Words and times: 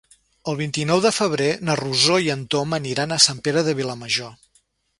El 0.51 0.55
vint-i-nou 0.61 1.01
de 1.05 1.11
febrer 1.17 1.49
na 1.67 1.75
Rosó 1.81 2.17
i 2.29 2.31
en 2.37 2.43
Tom 2.55 2.75
aniran 2.81 3.13
a 3.13 3.21
Sant 3.27 3.45
Pere 3.49 3.65
de 3.69 3.77
Vilamajor. 3.81 4.35